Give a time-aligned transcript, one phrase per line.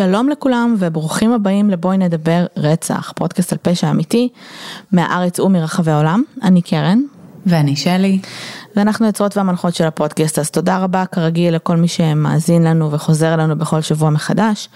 [0.00, 4.28] שלום לכולם וברוכים הבאים לבואי נדבר רצח, פודקאסט על פשע אמיתי
[4.92, 6.22] מהארץ ומרחבי העולם.
[6.42, 7.00] אני קרן.
[7.46, 8.18] ואני שלי.
[8.76, 13.58] ואנחנו יוצרות והמנחות של הפודקאסט, אז תודה רבה כרגיל לכל מי שמאזין לנו וחוזר אלינו
[13.58, 14.68] בכל שבוע מחדש.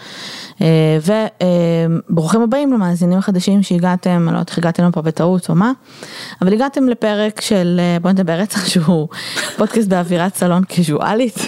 [0.63, 0.99] אה,
[2.11, 5.73] וברוכים הבאים למאזינים החדשים שהגעתם, אני לא יודעת איך הגעתם לפה בטעות או מה,
[6.43, 9.09] אבל הגעתם לפרק של אה, בוא נדבר רצח שהוא
[9.57, 11.39] פודקאסט באווירת סלון קזואלית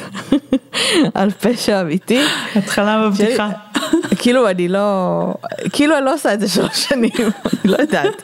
[1.14, 2.20] על פשע אמיתי.
[2.54, 3.50] התחלה מבטיחה.
[4.18, 5.34] כאילו אני לא,
[5.72, 8.22] כאילו אני לא עושה את זה שלוש שנים, אני לא יודעת.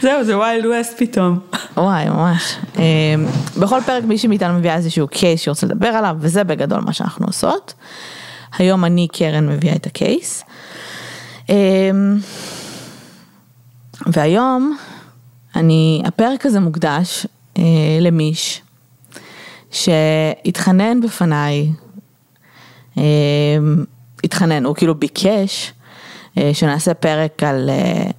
[0.00, 1.38] זהו, זה ויילד ווסט פתאום.
[1.76, 2.56] וואי, ממש.
[2.78, 3.14] אה,
[3.60, 7.74] בכל פרק מישהי מאיתנו מביאה איזשהו קייס שרוצה לדבר עליו, וזה בגדול מה שאנחנו עושות.
[8.58, 10.44] היום אני, קרן, מביאה את הקייס.
[14.06, 14.76] והיום,
[15.56, 17.26] אני, הפרק הזה מוקדש
[17.58, 17.62] אה,
[18.00, 18.62] למיש
[19.70, 21.72] שהתחנן בפניי,
[22.98, 23.02] אה,
[24.24, 25.72] התחנן, הוא כאילו ביקש
[26.38, 28.10] אה, שנעשה פרק על אה,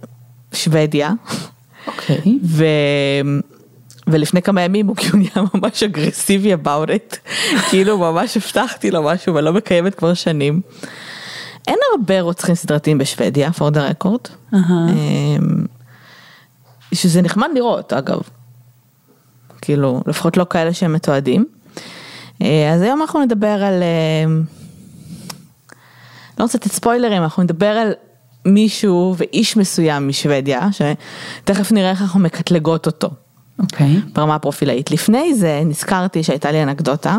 [0.53, 1.11] שוודיה.
[1.87, 2.39] אוקיי.
[2.43, 2.65] ו...
[4.07, 7.31] ולפני כמה ימים הוא כאילו נהיה ממש אגרסיבי about it,
[7.69, 10.61] כאילו ממש הבטחתי לו משהו ולא מקיימת כבר שנים.
[11.67, 14.57] אין הרבה רוצחים סדרתיים בשוודיה, for the record, uh-huh.
[16.93, 18.19] שזה נחמד לראות אגב,
[19.61, 21.45] כאילו לפחות לא כאלה שהם מתועדים.
[22.41, 24.33] אה, אז היום אנחנו נדבר על, אה,
[26.39, 27.93] לא רוצה לתת ספוילרים, אנחנו נדבר על
[28.45, 33.09] מישהו ואיש מסוים משוודיה, שתכף נראה איך אנחנו מקטלגות אותו.
[33.59, 33.87] אוקיי.
[33.87, 34.13] Okay.
[34.13, 34.91] ברמה הפרופילאית.
[34.91, 37.17] לפני זה נזכרתי שהייתה לי אנקדוטה.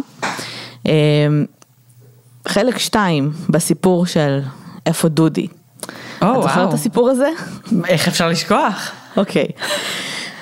[0.87, 0.93] אמ,
[2.49, 4.41] חלק שתיים בסיפור של
[4.87, 5.47] איפה דודי.
[6.23, 6.37] וואו.
[6.37, 7.29] את זוכרת את הסיפור הזה?
[7.89, 8.91] איך אפשר לשכוח?
[9.17, 9.47] אוקיי.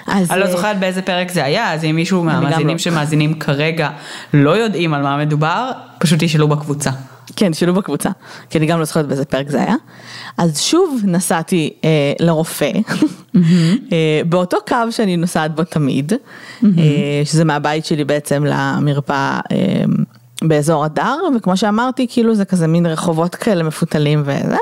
[0.07, 0.31] אז...
[0.31, 2.79] אני לא זוכרת באיזה פרק זה היה, אז אם מישהו מהמאזינים לא.
[2.79, 3.91] שמאזינים כרגע
[4.35, 6.91] לא יודעים על מה מדובר, פשוט תשאלו בקבוצה.
[7.37, 8.11] כן, תשאלו בקבוצה,
[8.51, 9.75] כי אני גם לא זוכרת באיזה פרק זה היה.
[10.39, 13.39] אז שוב נסעתי אה, לרופא, mm-hmm.
[13.93, 16.67] אה, באותו קו שאני נוסעת בו תמיד, mm-hmm.
[16.79, 19.57] אה, שזה מהבית שלי בעצם למרפאה אה,
[20.43, 24.57] באזור הדר, וכמו שאמרתי, כאילו זה כזה מין רחובות כאלה מפותלים וזה.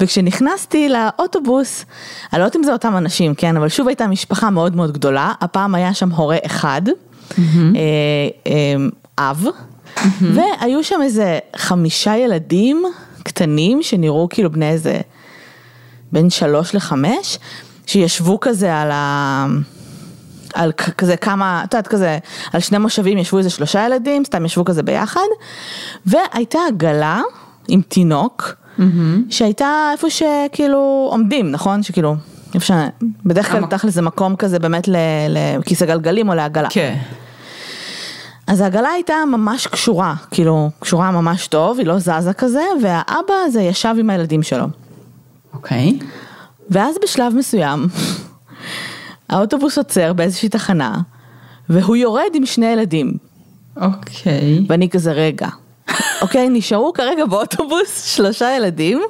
[0.00, 1.84] וכשנכנסתי לאוטובוס,
[2.32, 5.32] אני לא יודעת אם זה אותם אנשים, כן, אבל שוב הייתה משפחה מאוד מאוד גדולה,
[5.40, 7.36] הפעם היה שם הורה אחד, mm-hmm.
[7.76, 9.46] אה, אה, אב.
[9.96, 10.24] Mm-hmm.
[10.34, 12.84] והיו שם איזה חמישה ילדים
[13.22, 15.00] קטנים שנראו כאילו בני איזה
[16.12, 17.38] בין שלוש לחמש,
[17.86, 19.46] שישבו כזה על ה...
[20.54, 22.18] על כזה כמה, את יודעת כזה,
[22.52, 25.26] על שני מושבים ישבו איזה שלושה ילדים, סתם ישבו כזה ביחד,
[26.06, 27.20] והייתה עגלה
[27.68, 28.82] עם תינוק, mm-hmm.
[29.30, 31.82] שהייתה איפה שכאילו עומדים, נכון?
[31.82, 32.14] שכאילו,
[32.54, 32.70] איפה ש...
[33.24, 34.88] בדרך כלל תכל'ס זה מקום כזה באמת
[35.28, 36.68] לכיסא גלגלים או לעגלה.
[36.70, 36.96] כן.
[38.50, 43.62] אז העגלה הייתה ממש קשורה, כאילו, קשורה ממש טוב, היא לא זזה כזה, והאבא הזה
[43.62, 44.66] ישב עם הילדים שלו.
[45.54, 45.98] אוקיי.
[46.00, 46.04] Okay.
[46.70, 47.86] ואז בשלב מסוים,
[49.28, 51.00] האוטובוס עוצר באיזושהי תחנה,
[51.68, 53.12] והוא יורד עם שני ילדים.
[53.76, 54.58] אוקיי.
[54.58, 54.64] Okay.
[54.68, 55.48] ואני כזה, רגע.
[56.22, 59.02] אוקיי, okay, נשארו כרגע באוטובוס שלושה ילדים,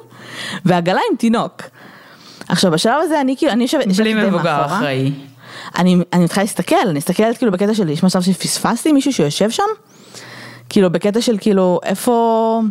[0.65, 1.61] ועגלה עם תינוק.
[2.47, 5.11] עכשיו בשלב הזה אני כאילו, אני יושבת בלי מבוגר אחראי.
[5.77, 9.63] אני, אני מתחילה להסתכל, אני מסתכלת כאילו בקטע של, יש מצב שפספסתי מישהו שיושב שם?
[10.69, 12.61] כאילו בקטע של כאילו איפה,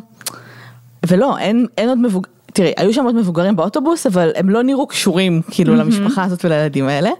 [1.06, 4.86] ולא, אין, אין עוד מבוגר, תראי, היו שם עוד מבוגרים באוטובוס, אבל הם לא נראו
[4.86, 7.10] קשורים כאילו למשפחה הזאת ולילדים האלה.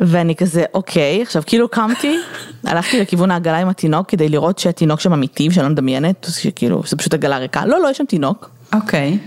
[0.00, 2.16] ואני כזה, אוקיי, עכשיו כאילו קמתי,
[2.64, 6.96] הלכתי לכיוון העגלה עם התינוק כדי לראות שהתינוק שם אמיתי, שאני לא מדמיינת, שכאילו, זה
[6.96, 8.50] פשוט עגלה ריקה, לא, לא, יש שם תינוק.
[8.74, 9.18] אוקיי.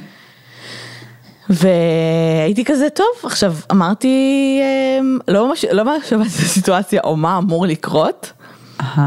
[1.49, 4.59] והייתי כזה טוב, עכשיו אמרתי,
[4.99, 8.31] אמ, לא ממש, לא ממש הסיטואציה או מה אמור לקרות,
[8.79, 8.99] uh-huh.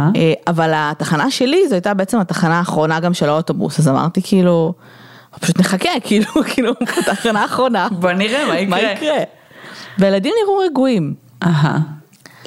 [0.46, 4.74] אבל התחנה שלי זו הייתה בעצם התחנה האחרונה גם של האוטובוס, אז אמרתי כאילו,
[5.40, 6.72] פשוט נחכה, כאילו, כאילו,
[7.06, 7.88] תחנה האחרונה.
[7.90, 8.70] בוא נראה מה יקרה.
[8.70, 9.18] מה יקרה.
[9.98, 11.14] והילדים נראו רגועים.
[11.42, 11.99] אהה.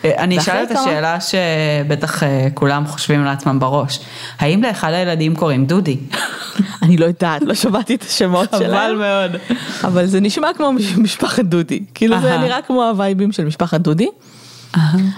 [0.05, 3.99] אני אשאל את השאלה שבטח אה, כולם חושבים לעצמם בראש,
[4.39, 5.97] האם לאחד הילדים קוראים דודי?
[6.83, 8.71] אני לא יודעת, לא שמעתי את השמות שלהם.
[8.71, 9.41] חבל מאוד.
[9.83, 14.07] אבל זה נשמע כמו משפחת דודי, כאילו זה נראה כמו הווייבים של משפחת דודי.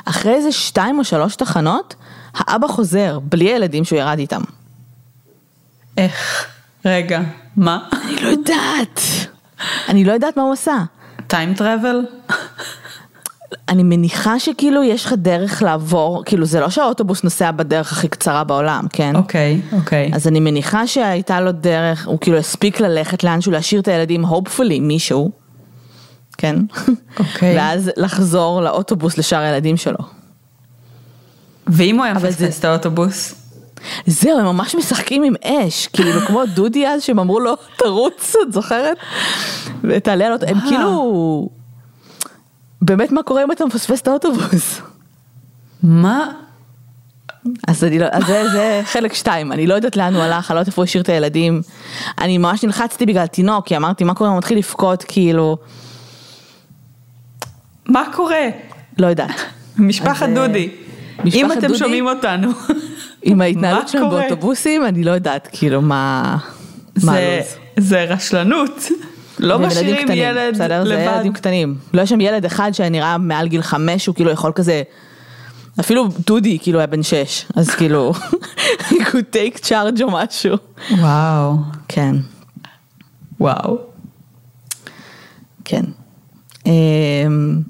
[0.05, 1.95] אחרי איזה שתיים או שלוש תחנות,
[2.35, 4.41] האבא חוזר בלי הילדים שהוא ירד איתם.
[5.97, 6.47] איך?
[6.85, 7.21] רגע,
[7.57, 7.79] מה?
[8.05, 9.01] אני לא יודעת.
[9.89, 10.75] אני לא יודעת מה הוא עשה.
[11.27, 12.05] טיים טראבל?
[13.69, 18.43] אני מניחה שכאילו יש לך דרך לעבור, כאילו זה לא שהאוטובוס נוסע בדרך הכי קצרה
[18.43, 19.15] בעולם, כן?
[19.15, 20.09] אוקיי, okay, אוקיי.
[20.11, 20.15] Okay.
[20.15, 24.79] אז אני מניחה שהייתה לו דרך, הוא כאילו הספיק ללכת לאנשהו, להשאיר את הילדים, hopefully
[24.81, 25.31] מישהו,
[26.37, 26.55] כן?
[27.19, 27.55] אוקיי.
[27.55, 27.57] Okay.
[27.59, 29.97] ואז לחזור לאוטובוס לשאר הילדים שלו.
[31.67, 32.49] ואם הוא היה מפספס זה...
[32.59, 33.35] את האוטובוס?
[34.07, 38.53] זהו, הם ממש משחקים עם אש, כאילו כמו דודי אז שהם אמרו לו, תרוץ, את
[38.53, 38.97] זוכרת?
[39.83, 41.49] ותעלה על אותו, הם כאילו,
[42.81, 44.81] באמת מה קורה אם אתה מפספס את האוטובוס?
[45.83, 46.31] מה?
[47.67, 50.55] אז, אני לא, אז זה, זה חלק שתיים, אני לא יודעת לאן הוא הלך, אני
[50.55, 51.61] לא יודעת איפה הוא השאיר את הילדים.
[52.21, 55.57] אני ממש נלחצתי בגלל תינוק, כי אמרתי, מה קורה אם הוא מתחיל לבכות, כאילו...
[57.85, 58.49] מה קורה?
[58.97, 59.35] לא יודעת.
[59.77, 60.69] משפחת אז, דודי,
[61.23, 62.51] משפחת אם אתם דודי, שומעים אותנו.
[63.21, 66.37] עם ההתנהלות שלהם באוטובוסים, אני לא יודעת, כאילו, מה...
[66.95, 67.17] זה, מה
[67.77, 68.87] זה רשלנות.
[69.39, 70.83] לא משאירים ילד בסדר?
[70.83, 70.95] לבד.
[70.95, 71.75] זה ילדים קטנים.
[71.93, 74.81] לא יש שם ילד אחד שנראה מעל גיל חמש, הוא כאילו יכול כזה...
[75.79, 78.13] אפילו דודי כאילו היה בן שש, אז כאילו,
[78.89, 80.57] he could take charge או משהו.
[80.91, 81.57] וואו.
[81.87, 82.15] כן.
[83.39, 83.77] וואו.
[85.65, 85.83] כן.
[86.65, 87.61] אמ,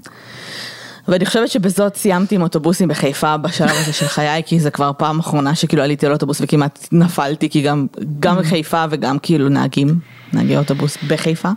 [1.08, 5.20] ואני חושבת שבזאת סיימתי עם אוטובוסים בחיפה בשלב הזה של חיי, כי זה כבר פעם
[5.20, 7.88] אחרונה שכאילו עליתי על אוטובוס וכמעט נפלתי, כי גם,
[8.20, 10.00] גם בחיפה וגם כאילו נהגים,
[10.33, 11.50] נהגי אוטובוס בחיפה,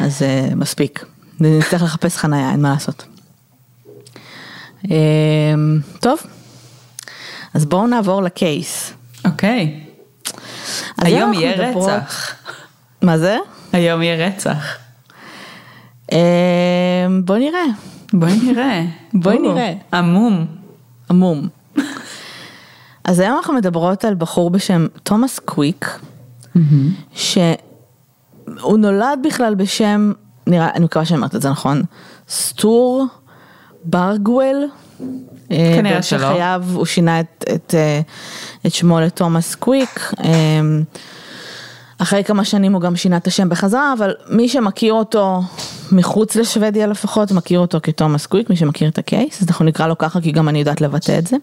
[0.00, 1.04] אז uh, מספיק.
[1.40, 3.06] נצטרך לחפש חנייה, אין מה לעשות.
[4.84, 4.88] Uh,
[6.00, 6.18] טוב,
[7.54, 8.92] אז בואו נעבור לקייס.
[9.24, 9.84] אוקיי.
[10.98, 11.90] היום יהיה מדברות...
[11.90, 12.34] רצח.
[13.02, 13.36] מה זה?
[13.72, 14.76] היום יהיה רצח.
[16.10, 16.14] Uh,
[17.24, 17.64] בוא נראה.
[18.12, 18.82] בואי נראה.
[19.14, 19.72] בואי נראה.
[19.92, 20.46] עמום.
[21.10, 21.48] עמום.
[23.04, 25.98] אז היום אנחנו מדברות על בחור בשם תומאס קוויק,
[28.58, 30.12] שהוא נולד בכלל בשם,
[30.46, 31.82] נראה, אני מקווה שאני אומרת את זה נכון,
[32.28, 33.06] סטורה
[33.84, 34.64] ברגוול.
[35.52, 36.28] אה, כנראה שלא.
[36.28, 38.00] בחייו הוא שינה את, את, אה,
[38.66, 40.12] את שמו לתומאס קוויק.
[40.24, 40.60] אה,
[41.98, 45.42] אחרי כמה שנים הוא גם שינה את השם בחזרה, אבל מי שמכיר אותו
[45.92, 49.86] מחוץ לשוודיה לפחות, מכיר אותו כתומאס קוויק, מי שמכיר את ה case, אז אנחנו נקרא
[49.86, 51.36] לו ככה כי גם אני יודעת לבטא את זה.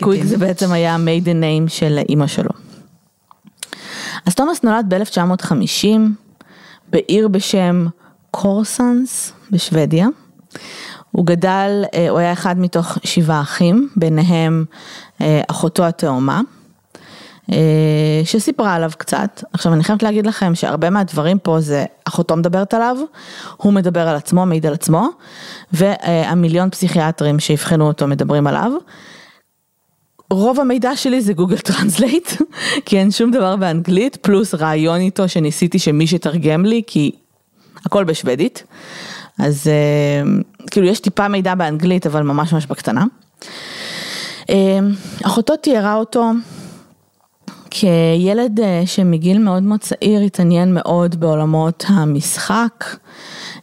[0.00, 2.50] קוויק זה בעצם היה maiden name של אימא שלו.
[4.26, 5.98] אז תומאס נולד ב-1950
[6.90, 7.86] בעיר בשם
[8.30, 10.06] קורסנס בשוודיה.
[11.10, 14.64] הוא גדל, אה, הוא היה אחד מתוך שבעה אחים, ביניהם
[15.20, 16.40] אה, אחותו התאומה.
[17.52, 19.44] אה, שסיפרה עליו קצת.
[19.52, 22.96] עכשיו אני חייבת להגיד לכם שהרבה מהדברים פה זה אחותו מדברת עליו,
[23.56, 25.08] הוא מדבר על עצמו, מעיד על עצמו,
[25.72, 28.72] והמיליון פסיכיאטרים שיבחנו אותו מדברים עליו.
[30.30, 32.28] רוב המידע שלי זה Google Translate,
[32.86, 37.12] כי אין שום דבר באנגלית, פלוס ריאיון איתו שניסיתי שמישהו תרגם לי, כי
[37.86, 38.64] הכל בשוודית.
[39.38, 40.30] אז אה,
[40.70, 43.04] כאילו יש טיפה מידע באנגלית, אבל ממש ממש בקטנה.
[44.50, 44.78] אה,
[45.22, 46.30] אחותו תיארה אותו
[47.70, 52.96] כילד אה, שמגיל מאוד מאוד צעיר התעניין מאוד בעולמות המשחק,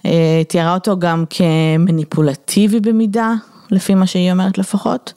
[0.06, 3.34] אה, תיארה אותו גם כמניפולטיבי במידה,
[3.72, 5.14] לפי מה שהיא אומרת לפחות.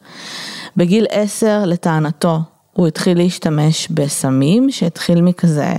[0.76, 2.38] בגיל עשר לטענתו
[2.72, 5.74] הוא התחיל להשתמש בסמים שהתחיל מכזה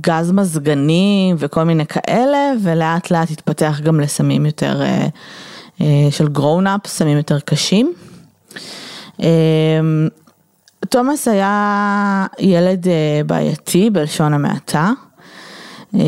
[0.00, 4.82] גז מזגנים וכל מיני כאלה ולאט לאט התפתח גם לסמים יותר
[5.80, 7.92] אה, של גרון-אפ, סמים יותר קשים.
[10.88, 14.90] תומאס היה ילד אה, בעייתי בלשון המעטה.
[15.94, 16.00] אה,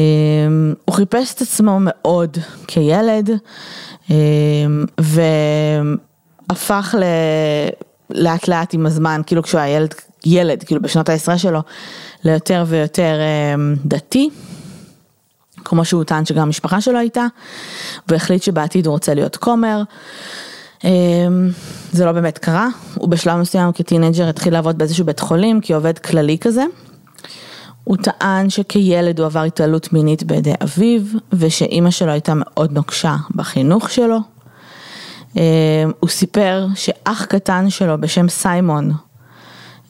[0.84, 3.30] הוא חיפש את עצמו מאוד כילד
[4.10, 4.16] אה,
[6.48, 7.04] והפך ל...
[8.10, 9.94] לאט לאט עם הזמן, כאילו כשהוא היה ילד,
[10.26, 11.60] ילד, כאילו בשנות העשרה שלו,
[12.24, 13.14] ליותר ויותר
[13.86, 14.30] דתי.
[15.64, 17.26] כמו שהוא טען שגם המשפחה שלו הייתה,
[18.08, 19.82] והחליט שבעתיד הוא רוצה להיות כומר.
[20.84, 21.50] אמ,
[21.92, 26.38] זה לא באמת קרה, הוא בשלב מסוים כטינג'ר התחיל לעבוד באיזשהו בית חולים כעובד כללי
[26.38, 26.64] כזה.
[27.84, 31.00] הוא טען שכילד הוא עבר התעללות מינית בידי אביו,
[31.32, 34.33] ושאימא שלו הייתה מאוד נוקשה בחינוך שלו.
[35.36, 35.42] אמ,
[36.00, 38.92] הוא סיפר שאח קטן שלו בשם סיימון,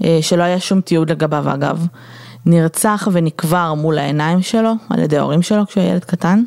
[0.05, 1.87] אה, שלא היה שום תיעוד לגביו אגב,
[2.47, 6.45] נרצח ונקבר מול העיניים שלו על ידי ההורים שלו כשהוא ילד קטן.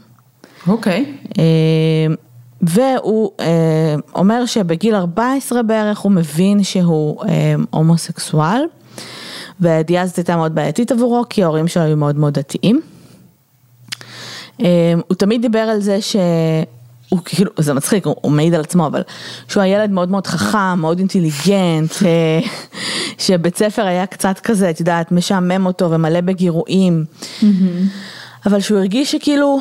[0.68, 1.16] אוקיי.
[1.24, 1.34] Okay.
[1.38, 2.16] אמ,
[2.62, 8.62] והוא אה, אומר שבגיל 14 בערך הוא מבין שהוא אה, הומוסקסואל,
[9.60, 12.82] והידיעה הזאת הייתה מאוד בעייתית עבורו, כי ההורים שלו היו מאוד מאוד דתיים.
[14.62, 16.16] אה, הוא תמיד דיבר על זה ש...
[17.10, 19.02] הוא כאילו, זה מצחיק, הוא, הוא מעיד על עצמו, אבל
[19.48, 22.40] שהוא היה ילד מאוד מאוד חכם, מאוד אינטליגנט, אה,
[23.26, 27.06] שבית ספר היה קצת כזה, את יודעת, משעמם אותו ומלא בגירויים.
[27.42, 27.46] Mm-hmm.
[28.46, 29.60] אבל שהוא הרגיש שכאילו,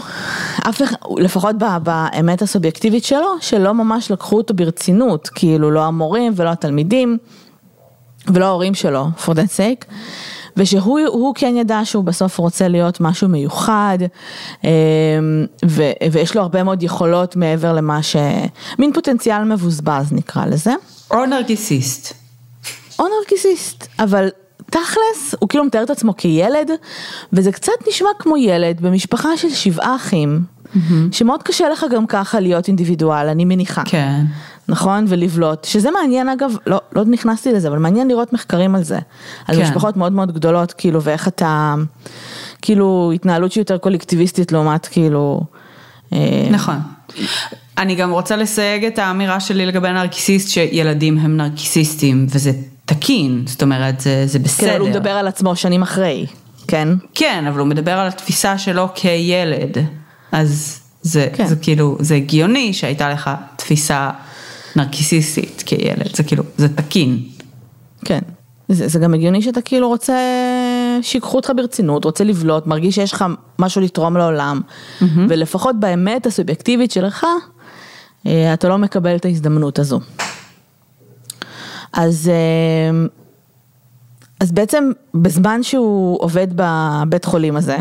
[0.68, 6.50] אף אחד, לפחות באמת הסובייקטיבית שלו, שלא ממש לקחו אותו ברצינות, כאילו לא המורים ולא
[6.50, 7.18] התלמידים
[8.28, 9.92] ולא ההורים שלו, for that sake.
[10.56, 13.98] ושהוא כן ידע שהוא בסוף רוצה להיות משהו מיוחד,
[14.64, 14.70] אמ,
[15.66, 15.82] ו,
[16.12, 18.16] ויש לו הרבה מאוד יכולות מעבר למה ש...
[18.78, 20.74] מין פוטנציאל מבוזבז נקרא לזה.
[21.10, 22.14] או נרגיסיסט.
[23.20, 24.28] נרקיסיסט, אבל
[24.70, 26.70] תכלס, הוא כאילו מתאר את עצמו כילד,
[27.32, 30.78] וזה קצת נשמע כמו ילד במשפחה של שבעה אחים, mm-hmm.
[31.12, 33.82] שמאוד קשה לך גם ככה להיות אינדיבידואל, אני מניחה.
[33.84, 34.24] כן.
[34.68, 35.04] נכון?
[35.08, 38.98] ולבלוט, שזה מעניין אגב, לא, לא נכנסתי לזה, אבל מעניין לראות מחקרים על זה.
[39.46, 39.62] על כן.
[39.62, 41.74] משפחות מאוד מאוד גדולות, כאילו, ואיך אתה,
[42.62, 45.40] כאילו, התנהלות שהיא יותר קולקטיביסטית לעומת כאילו...
[46.12, 46.76] אה, נכון.
[47.78, 52.52] אני גם רוצה לסייג את האמירה שלי לגבי נרקיסיסט, שילדים הם נרקיסיסטים, וזה
[52.84, 54.70] תקין, זאת אומרת, זה, זה בסדר.
[54.70, 56.26] כן, הוא מדבר על עצמו שנים אחרי,
[56.68, 56.88] כן?
[57.14, 59.78] כן, אבל הוא מדבר על התפיסה שלו כילד,
[60.32, 61.46] אז זה, כן.
[61.46, 64.10] זה כאילו, זה הגיוני שהייתה לך תפיסה
[64.76, 67.22] נרקיסיסטית כילד, זה כאילו, זה תקין.
[68.04, 68.20] כן,
[68.68, 70.16] זה, זה גם הגיוני שאתה כאילו רוצה
[71.02, 73.24] שיקחו אותך ברצינות, רוצה לבלוט, מרגיש שיש לך
[73.58, 75.04] משהו לתרום לעולם, mm-hmm.
[75.28, 77.26] ולפחות באמת הסובייקטיבית שלך,
[78.26, 80.00] אה, אתה לא מקבל את ההזדמנות הזו.
[81.92, 83.06] אז, אה,
[84.40, 87.78] אז בעצם בזמן שהוא עובד בבית חולים הזה,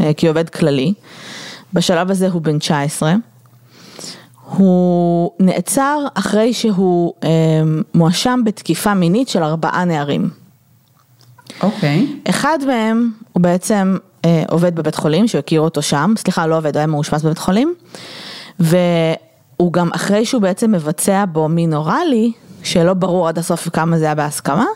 [0.00, 0.94] אה, כי עובד כללי,
[1.72, 3.14] בשלב הזה הוא בן 19,
[4.48, 7.28] הוא נעצר אחרי שהוא אה,
[7.94, 10.30] מואשם בתקיפה מינית של ארבעה נערים.
[11.62, 12.06] אוקיי.
[12.06, 12.30] Okay.
[12.30, 16.74] אחד מהם הוא בעצם אה, עובד בבית חולים, שהוא הכיר אותו שם, סליחה, לא עובד,
[16.74, 17.74] הוא היה מאושפז בבית חולים,
[18.60, 24.04] והוא גם אחרי שהוא בעצם מבצע בו מין אוראלי, שלא ברור עד הסוף כמה זה
[24.04, 24.66] היה בהסכמה,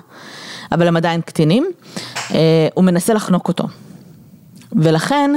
[0.72, 1.66] אבל הם עדיין קטינים,
[2.30, 3.64] אה, הוא מנסה לחנוק אותו.
[4.72, 5.30] ולכן,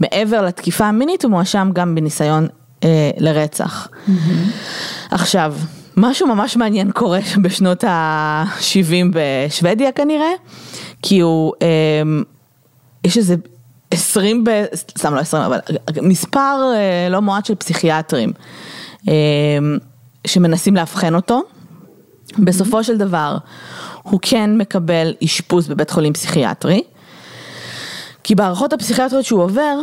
[0.00, 2.48] מעבר לתקיפה המינית, הוא מואשם גם בניסיון
[2.84, 3.88] אה, לרצח.
[3.88, 4.10] Mm-hmm.
[5.10, 5.54] עכשיו,
[5.96, 10.32] משהו ממש מעניין קורה בשנות ה-70 בשוודיה כנראה,
[11.02, 12.22] כי הוא, אה,
[13.04, 13.34] יש איזה
[13.90, 15.58] 20, ב, סתם לא 20, אבל
[16.02, 18.32] מספר אה, לא מועט של פסיכיאטרים
[19.08, 19.14] אה,
[20.26, 21.42] שמנסים לאבחן אותו.
[22.38, 23.36] בסופו של דבר,
[24.02, 26.82] הוא כן מקבל אשפוז בבית חולים פסיכיאטרי,
[28.24, 29.78] כי בהערכות הפסיכיאטריות שהוא עובר,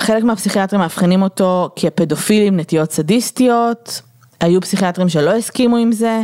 [0.00, 4.02] חלק מהפסיכיאטרים מאבחנים אותו כפדופיל עם נטיות סדיסטיות,
[4.40, 6.22] היו פסיכיאטרים שלא הסכימו עם זה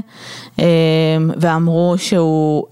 [1.37, 2.65] ואמרו שהוא,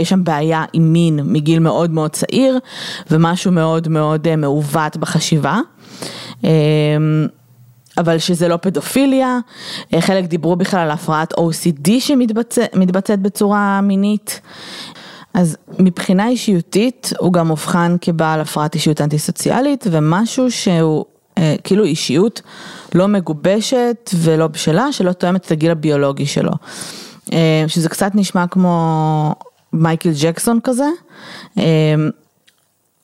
[0.00, 2.58] יש שם בעיה עם מין מגיל מאוד מאוד צעיר
[3.10, 5.60] ומשהו מאוד מאוד מעוות בחשיבה.
[7.98, 9.38] אבל שזה לא פדופיליה,
[10.00, 14.40] חלק דיברו בכלל על הפרעת OCD שמתבצעת בצורה מינית.
[15.34, 21.04] אז מבחינה אישיותית הוא גם אובחן כבעל הפרעת אישיות אנטי סוציאלית ומשהו שהוא
[21.38, 22.42] אה, כאילו אישיות
[22.94, 26.52] לא מגובשת ולא בשלה, שלא תואמת את הגיל הביולוגי שלו.
[27.32, 29.34] אה, שזה קצת נשמע כמו
[29.72, 30.88] מייקל ג'קסון כזה.
[31.58, 31.94] אה,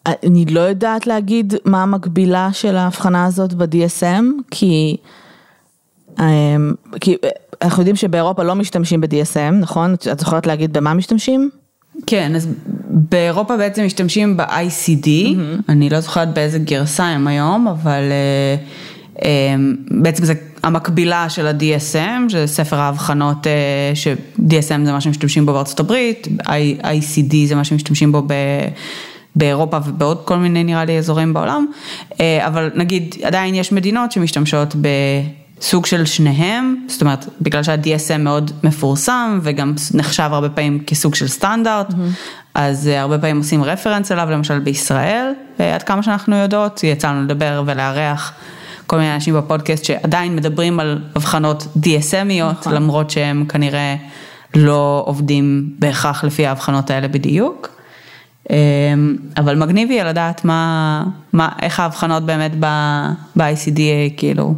[0.07, 4.97] אני לא יודעת להגיד מה המקבילה של ההבחנה הזאת ב-DSM, כי,
[6.21, 6.57] אה,
[7.01, 7.17] כי
[7.63, 9.95] אנחנו יודעים שבאירופה לא משתמשים ב-DSM, נכון?
[10.13, 11.51] את זוכרת להגיד במה משתמשים?
[12.07, 12.49] כן, אז
[12.91, 15.63] באירופה בעצם משתמשים ב-ICD, mm-hmm.
[15.69, 18.57] אני לא זוכרת באיזה גרסה הם היום, אבל אה,
[19.25, 19.55] אה,
[19.91, 23.53] בעצם זה המקבילה של ה-DSM, שזה ספר האבחנות, אה,
[23.95, 26.29] ש-DSM זה מה שמשתמשים בו בארצות הברית,
[26.83, 28.35] ICD זה מה שמשתמשים בו ב...
[29.37, 31.67] באירופה ובעוד כל מיני נראה לי אזורים בעולם,
[32.21, 34.77] אבל נגיד עדיין יש מדינות שמשתמשות.
[35.61, 41.29] סוג של שניהם, זאת אומרת, בגלל שה-DSM מאוד מפורסם וגם נחשב הרבה פעמים כסוג של
[41.29, 41.95] סטנדרט, mm-hmm.
[42.55, 47.23] אז אה, הרבה פעמים עושים רפרנס אליו, למשל בישראל, עד כמה שאנחנו יודעות, יצא לנו
[47.23, 48.33] לדבר ולארח
[48.87, 52.75] כל מיני אנשים בפודקאסט שעדיין מדברים על הבחנות DSMיות, נכון.
[52.75, 53.97] למרות שהם כנראה
[54.55, 57.69] לא עובדים בהכרח לפי ההבחנות האלה בדיוק.
[58.51, 64.55] אמ, אבל מגניב יהיה לדעת מה, מה, איך ההבחנות באמת ב-ICDA כאילו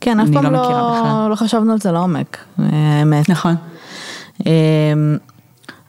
[0.00, 3.28] כן, אף פעם לא, לא, לא חשבנו על זה לעומק, האמת.
[3.28, 3.54] נכון.
[4.46, 5.16] אמ,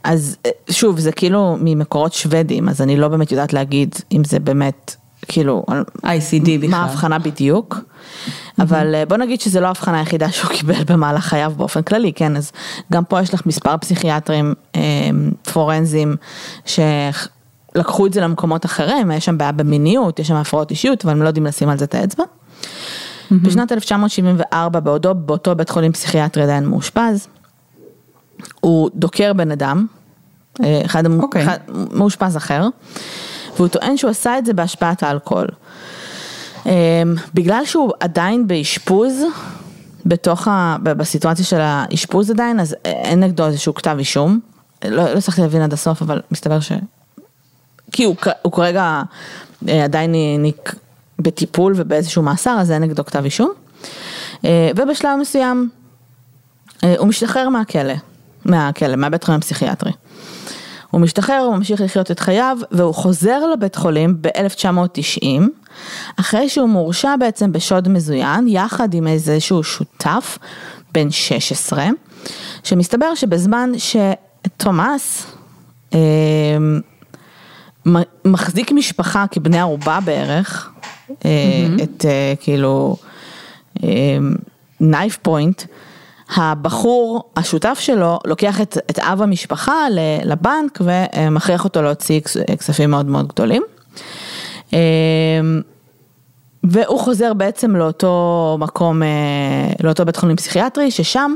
[0.03, 0.38] אז
[0.70, 4.96] שוב, זה כאילו ממקורות שוודים, אז אני לא באמת יודעת להגיד אם זה באמת,
[5.27, 5.65] כאילו,
[5.98, 6.70] ICD בכלל.
[6.70, 7.77] מה ההבחנה בדיוק,
[8.60, 12.38] אבל אה, בוא נגיד שזה לא ההבחנה היחידה שהוא קיבל במהלך חייו באופן כללי, כן,
[12.38, 12.51] אז
[12.91, 16.15] גם פה יש לך מספר פסיכיאטרים אמ, פורנזיים
[16.65, 21.22] שלקחו את זה למקומות אחרים, יש שם בעיה במיניות, יש שם הפרעות אישיות, אבל הם
[21.22, 22.24] לא יודעים לשים על זה את האצבע.
[23.32, 23.48] Mm-hmm.
[23.48, 27.28] בשנת 1974 בעודו באותו בית חולים פסיכיאטרי עדיין מאושפז,
[28.60, 29.86] הוא דוקר בן אדם,
[30.64, 31.10] אה, אחד, okay.
[31.22, 31.44] אוקיי.
[31.44, 31.58] אחד
[31.92, 32.68] מאושפז אחר,
[33.56, 35.48] והוא טוען שהוא עשה את זה בהשפעת האלכוהול.
[36.66, 39.14] אה, בגלל שהוא עדיין באשפוז,
[40.06, 40.78] בתוך ה...
[40.84, 44.40] בסיטואציה של האשפוז עדיין, אז אין נגדו איזשהו כתב אישום.
[44.86, 46.72] לא הצלחתי להבין עד הסוף, אבל מסתבר ש...
[47.92, 49.02] כי הוא, הוא כרגע
[49.70, 50.16] אה, עדיין
[51.24, 53.51] בטיפול ובאיזשהו מאסר, אז אין נגדו כתב אישום.
[54.46, 55.70] אה, ובשלב מסוים
[56.84, 57.94] אה, הוא משתחרר מהכלא,
[58.46, 59.92] מהכלא, מהבית חולים הפסיכיאטרי.
[60.92, 65.25] הוא משתחרר, הוא ממשיך לחיות את חייו, והוא חוזר לבית חולים ב-1990,
[66.20, 70.38] אחרי שהוא מורשע בעצם בשוד מזוין, יחד עם איזשהו שותף
[70.92, 71.88] בן 16,
[72.63, 75.25] שמסתבר שבזמן שתומאס
[75.94, 76.00] אה,
[78.25, 80.70] מחזיק משפחה כבני ערובה בערך.
[81.84, 82.96] את אה, כאילו
[84.80, 85.63] נייף פוינט,
[86.36, 89.88] הבחור, השותף שלו, לוקח את, את אב המשפחה
[90.25, 92.22] לבנק ומכריח אותו להוציא
[92.60, 93.63] כספים מאוד מאוד גדולים.
[96.63, 99.01] והוא חוזר בעצם לאותו מקום,
[99.84, 101.36] לאותו בית חולים פסיכיאטרי, ששם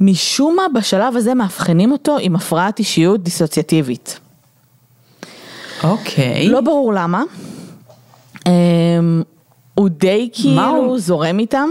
[0.00, 4.20] משום מה בשלב הזה מאבחנים אותו עם הפרעת אישיות דיסוציאטיבית.
[5.84, 6.48] אוקיי.
[6.48, 7.22] לא ברור למה.
[9.74, 10.98] הוא די כאילו.
[10.98, 11.68] זורם איתם.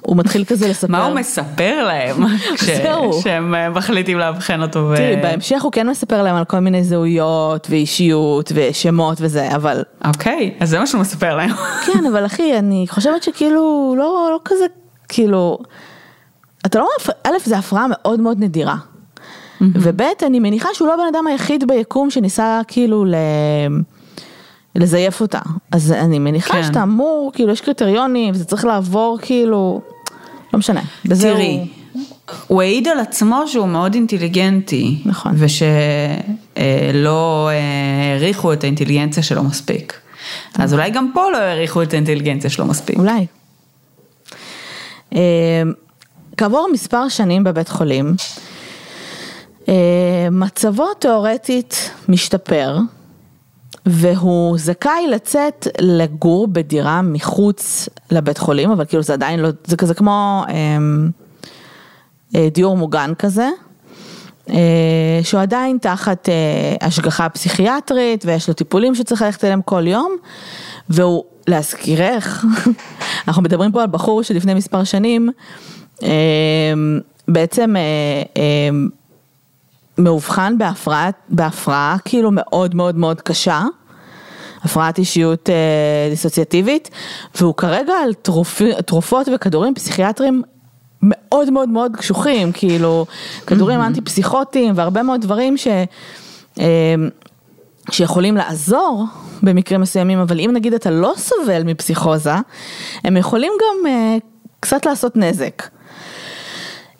[0.00, 0.92] הוא מתחיל כזה לספר.
[0.92, 2.16] מה הוא מספר להם
[3.20, 4.92] כשהם אה, מחליטים לאבחן אותו?
[4.96, 9.82] תראי, בהמשך הוא כן מספר להם על כל מיני זהויות ואישיות ושמות וזה, אבל...
[10.04, 11.50] אוקיי, אז זה מה שהוא מספר להם.
[11.86, 14.64] כן, אבל אחי, אני חושבת שכאילו, לא, לא כזה,
[15.08, 15.58] כאילו,
[16.66, 16.88] אתה לא,
[17.24, 18.76] א', זה הפרעה מאוד מאוד נדירה.
[19.60, 23.14] וב', אני מניחה שהוא לא הבן אדם היחיד ביקום שניסה כאילו ל...
[24.76, 25.40] לזייף אותה.
[25.72, 26.62] אז אני מניחה כן.
[26.62, 29.80] שאתה אמור, כאילו יש קריטריונים, זה צריך לעבור כאילו,
[30.52, 30.80] לא משנה.
[31.20, 32.02] תראי, הוא...
[32.46, 35.02] הוא העיד על עצמו שהוא מאוד אינטליגנטי.
[35.04, 35.32] נכון.
[35.36, 40.00] ושלא אה, העריכו את האינטליגנציה שלו מספיק.
[40.54, 42.98] אז אולי גם פה לא העריכו את האינטליגנציה שלו מספיק.
[42.98, 43.26] אולי.
[45.14, 45.20] אה,
[46.36, 48.14] כעבור מספר שנים בבית חולים,
[49.68, 49.74] אה,
[50.30, 52.78] מצבו תאורטית משתפר.
[53.86, 59.94] והוא זכאי לצאת לגור בדירה מחוץ לבית חולים, אבל כאילו זה עדיין לא, זה כזה
[59.94, 60.54] כמו אה,
[62.34, 63.48] אה, דיור מוגן כזה,
[64.50, 70.16] אה, שהוא עדיין תחת אה, השגחה פסיכיאטרית ויש לו טיפולים שצריך ללכת אליהם כל יום,
[70.88, 72.44] והוא, להזכירך,
[73.28, 75.30] אנחנו מדברים פה על בחור שלפני מספר שנים,
[76.02, 76.08] אה,
[77.28, 77.82] בעצם אה,
[78.36, 78.68] אה,
[79.98, 83.62] מאובחן בהפרעה, בהפרעה כאילו מאוד מאוד מאוד קשה,
[84.62, 85.54] הפרעת אישיות אה,
[86.10, 86.90] דיסוציאטיבית,
[87.34, 90.42] והוא כרגע על תרופ, תרופות וכדורים פסיכיאטרים
[91.02, 93.06] מאוד מאוד מאוד קשוחים, כאילו
[93.46, 95.66] כדורים אנטי פסיכוטיים והרבה מאוד דברים ש,
[96.60, 96.94] אה,
[97.90, 99.04] שיכולים לעזור
[99.42, 102.34] במקרים מסוימים, אבל אם נגיד אתה לא סובל מפסיכוזה,
[103.04, 104.16] הם יכולים גם אה,
[104.60, 105.62] קצת לעשות נזק.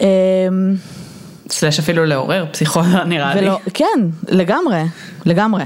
[0.01, 0.07] אה,
[1.51, 3.71] סלש אפילו לעורר פסיכוזה נראה ולא, לי.
[3.75, 4.83] כן, לגמרי,
[5.27, 5.65] לגמרי.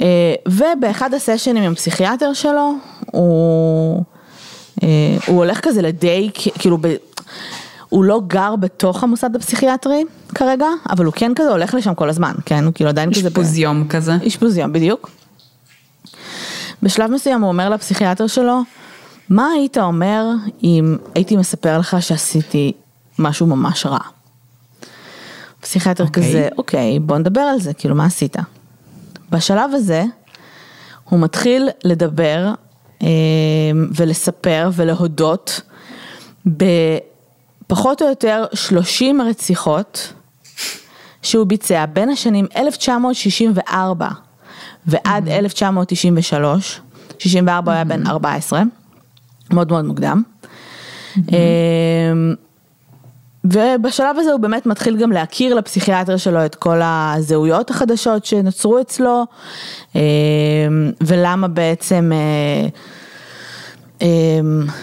[0.00, 2.74] אה, ובאחד הסשנים עם הפסיכיאטר שלו,
[3.12, 4.04] הוא,
[4.82, 4.88] אה,
[5.26, 6.94] הוא הולך כזה לדי, כאילו, ב,
[7.88, 12.32] הוא לא גר בתוך המוסד הפסיכיאטרי כרגע, אבל הוא כן כזה הולך לשם כל הזמן,
[12.46, 12.64] כן?
[12.64, 13.28] הוא כאילו עדיין כזה...
[13.28, 14.12] אשפוז יום כזה.
[14.26, 15.10] אשפוז יום, בדיוק.
[16.82, 18.60] בשלב מסוים הוא אומר לפסיכיאטר שלו,
[19.28, 20.24] מה היית אומר
[20.62, 22.72] אם הייתי מספר לך שעשיתי
[23.18, 23.98] משהו ממש רע.
[25.60, 26.06] פסיכיאטר okay.
[26.06, 26.22] אוקיי.
[26.28, 28.36] כזה, אוקיי, בוא נדבר על זה, כאילו, מה עשית?
[29.30, 30.04] בשלב הזה,
[31.04, 32.52] הוא מתחיל לדבר
[33.02, 33.08] אה,
[33.94, 35.60] ולספר ולהודות
[36.46, 40.12] בפחות או יותר 30 רציחות
[41.22, 44.08] שהוא ביצע בין השנים 1964
[44.86, 45.30] ועד mm-hmm.
[45.30, 46.80] 1993,
[47.18, 47.74] 64 mm-hmm.
[47.74, 48.62] היה בן 14,
[49.50, 50.22] מאוד מאוד מוקדם.
[51.16, 51.30] Mm-hmm.
[53.44, 59.24] ובשלב הזה הוא באמת מתחיל גם להכיר לפסיכיאטר שלו את כל הזהויות החדשות שנוצרו אצלו,
[59.96, 60.00] אה,
[61.00, 62.68] ולמה בעצם, אה,
[64.02, 64.40] אה,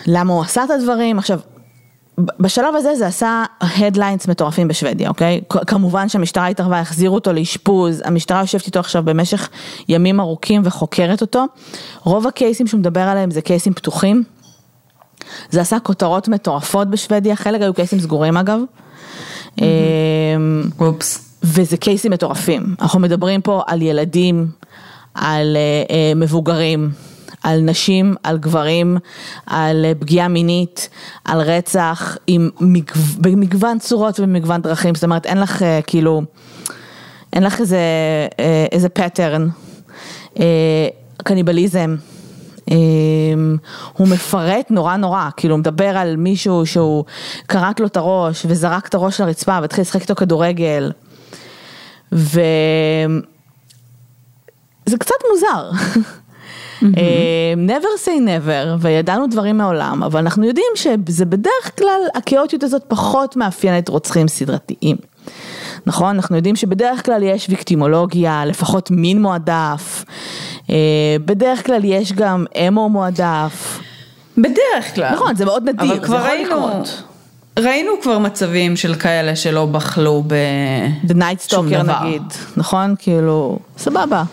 [0.08, 1.20] למה הוא עשה את הדברים.
[1.20, 1.40] עכשיו,
[2.40, 5.42] בשלב הזה זה עשה הדליינס מטורפים בשוודיה, אוקיי?
[5.50, 9.50] כמובן שהמשטרה התערבה, החזירו אותו לאשפוז, המשטרה יושבת איתו עכשיו במשך
[9.90, 11.46] ימים ארוכים וחוקרת אותו.
[12.04, 14.24] רוב הקייסים שהוא מדבר עליהם זה קייסים פתוחים.
[15.50, 18.60] זה עשה כותרות מטורפות בשוודיה, חלק היו קייסים סגורים אגב.
[19.62, 19.66] אמ,
[20.80, 21.26] אופס.
[21.44, 24.48] וזה קייסים מטורפים, אנחנו מדברים פה על ילדים,
[25.14, 26.90] על אה, אה, מבוגרים,
[27.44, 28.98] על נשים, על גברים,
[29.46, 30.90] על אה, פגיעה מינית,
[31.26, 32.94] על רצח, עם מגו...
[33.18, 36.22] במגוון צורות ובמגוון דרכים, זאת אומרת אין לך כאילו,
[37.34, 37.80] אין לך איזה,
[38.72, 39.48] איזה פטרן,
[41.18, 41.96] קניבליזם.
[42.72, 43.58] אמ,
[43.94, 47.06] הוא מפרט נורא נורא, כאילו הוא מדבר על מישהו שהוא
[47.48, 50.92] קרק לו את הראש וזרק את הראש לרצפה והתחיל לשחק איתו כדורגל.
[52.12, 52.38] וזה
[55.00, 55.70] קצת מוזר.
[56.98, 62.84] אה, never say never, וידענו דברים מעולם, אבל אנחנו יודעים שזה בדרך כלל, הכאוטיות הזאת
[62.88, 64.98] פחות מאפיינת רוצחים סדרתיים.
[65.86, 66.16] נכון?
[66.16, 70.06] אנחנו יודעים שבדרך כלל יש ויקטימולוגיה, לפחות מין מועדף,
[70.70, 70.76] אה,
[71.26, 73.80] בדרך כלל יש גם אמו מועדף.
[74.38, 75.14] בדרך כלל.
[75.14, 77.04] נכון, זה מאוד נדיר, אבל כבר זה יכול ראינו, לקרות.
[77.60, 80.34] ראינו כבר מצבים של כאלה שלא בחלו ב...
[81.08, 82.04] The Night Stalker דבר.
[82.04, 82.22] נגיד,
[82.58, 82.96] נכון?
[83.00, 84.24] כאילו, סבבה.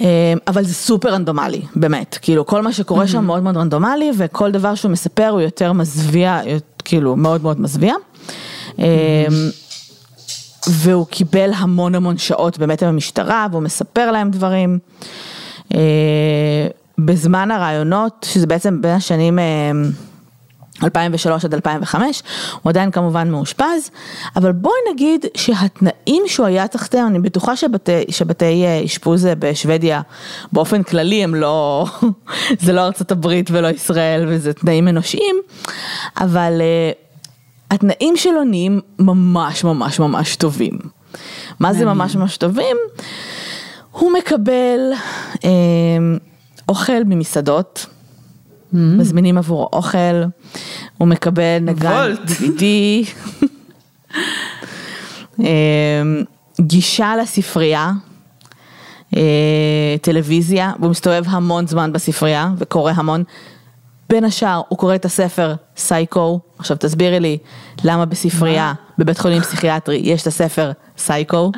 [0.00, 4.50] אה, אבל זה סופר רנדומלי, באמת, כאילו כל מה שקורה שם מאוד מאוד רנדומלי וכל
[4.50, 6.40] דבר שהוא מספר הוא יותר מזוויע,
[6.84, 7.94] כאילו מאוד מאוד מזוויע.
[10.68, 14.78] אה, והוא קיבל המון המון שעות באמת עם המשטרה והוא מספר להם דברים.
[15.74, 16.66] אה,
[16.98, 19.44] בזמן הרעיונות, שזה בעצם בין השנים אה,
[20.84, 22.22] 2003 עד 2005,
[22.62, 23.90] הוא עדיין כמובן מאושפז,
[24.36, 30.00] אבל בואי נגיד שהתנאים שהוא היה תחתיהם, אני בטוחה שבתי, שבתי אה, אשפוז אה, בשוודיה
[30.52, 31.86] באופן כללי הם לא,
[32.64, 35.36] זה לא ארצות הברית ולא ישראל וזה תנאים אנושיים,
[36.16, 37.07] אבל אה,
[37.70, 40.78] התנאים שלו נהיים ממש ממש ממש טובים.
[41.60, 42.76] מה זה ממש ממש טובים?
[43.90, 44.80] הוא מקבל
[45.44, 45.48] אה,
[46.68, 47.86] אוכל ממסעדות.
[48.72, 50.22] מזמינים עבורו אוכל,
[50.98, 52.14] הוא מקבל נגן.
[52.26, 52.62] DVD,
[55.38, 55.44] אמ,
[56.60, 57.92] גישה לספרייה,
[59.16, 63.24] אה, טלוויזיה, והוא מסתובב המון זמן בספרייה וקורא המון.
[64.08, 67.38] בין השאר הוא קורא את הספר סייקו, עכשיו תסבירי לי
[67.84, 71.52] למה בספרייה בבית חולים פסיכיאטרי יש את הספר סייקו,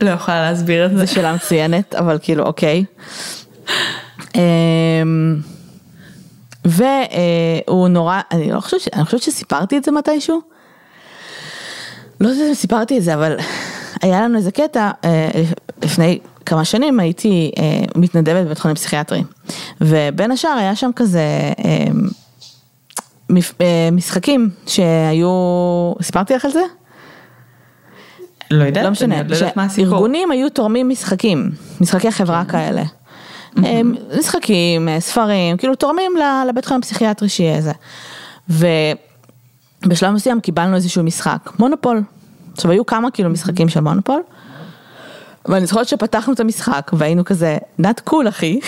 [0.00, 1.06] לא יכולה להסביר את זה.
[1.06, 2.84] זו שאלה מצוינת, אבל כאילו אוקיי.
[4.34, 5.36] אמ,
[6.64, 10.40] והוא נורא, אני לא חושבת, אני חושבת שסיפרתי את זה מתישהו.
[12.20, 13.36] לא יודעת אם סיפרתי את זה, אבל
[14.02, 15.30] היה לנו איזה קטע, אה,
[15.82, 19.22] לפני כמה שנים הייתי אה, מתנדבת בבית חולים פסיכיאטרי.
[19.80, 21.22] ובין השאר היה שם כזה
[23.30, 25.28] מפ- אה, משחקים שהיו,
[26.02, 26.62] סיפרתי לך על זה?
[28.50, 29.90] לא יודעת, לא משנה, לא יודעת מה הסיפור.
[29.90, 32.82] שארגונים היו תורמים משחקים, משחקי חברה כאלה.
[33.56, 36.12] הם משחקים, אה, ספרים, כאילו תורמים
[36.48, 37.72] לבית חולים הפסיכיאטרי שיהיה זה.
[39.84, 42.02] ובשלב מסוים קיבלנו איזשהו משחק, מונופול.
[42.52, 44.22] עכשיו היו כמה כאילו משחקים של מונופול.
[45.46, 48.60] ואני זוכרת שפתחנו את המשחק והיינו כזה, not cool אחי.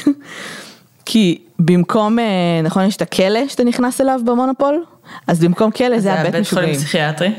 [1.07, 2.25] כי במקום, אה,
[2.63, 4.85] נכון יש את הכלא שאתה נכנס אליו במונופול?
[5.27, 6.75] אז במקום כלא זה היה בית חולים משוגעים.
[6.75, 7.33] פסיכיאטרי.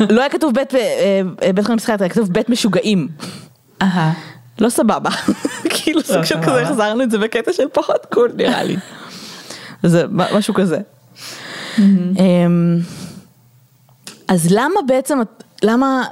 [0.00, 3.08] לא היה כתוב בית, אה, אה, בית חולים פסיכיאטרי, היה כתוב בית משוגעים.
[3.82, 4.12] אהה.
[4.58, 5.10] לא סבבה.
[5.74, 6.42] כאילו סוג של.
[6.42, 8.76] כזה החזרנו את זה בקטע של פחות קול נראה לי.
[9.82, 10.78] זה משהו כזה.
[11.78, 12.78] אמ,
[14.28, 15.18] אז למה בעצם,
[15.62, 16.04] למה,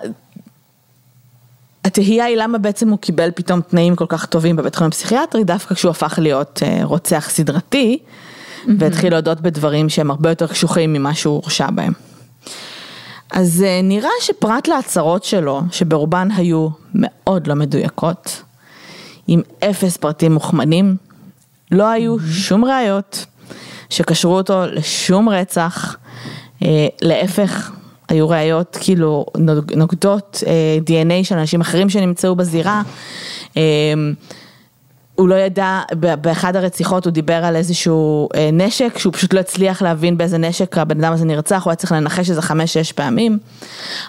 [1.85, 5.75] התהייה היא למה בעצם הוא קיבל פתאום תנאים כל כך טובים בבית חולים פסיכיאטרי, דווקא
[5.75, 7.99] כשהוא הפך להיות אה, רוצח סדרתי,
[8.79, 11.93] והתחיל להודות בדברים שהם הרבה יותר קשוחים ממה שהוא הורשע בהם.
[13.31, 18.43] אז אה, נראה שפרט להצהרות שלו, שברובן היו מאוד לא מדויקות,
[19.27, 20.97] עם אפס פרטים מוכמנים,
[21.71, 23.27] לא היו שום ראיות
[23.91, 25.97] שקשרו אותו לשום רצח,
[26.63, 27.71] אה, להפך,
[28.11, 32.83] היו ראיות כאילו נוג- נוגדות אה, DNA של אנשים אחרים שנמצאו בזירה.
[33.57, 33.63] אה,
[35.15, 35.81] הוא לא ידע,
[36.21, 40.79] באחד הרציחות הוא דיבר על איזשהו אה, נשק, שהוא פשוט לא הצליח להבין באיזה נשק
[40.79, 43.39] הבן אדם הזה נרצח, הוא היה צריך לנחש איזה חמש-שש פעמים.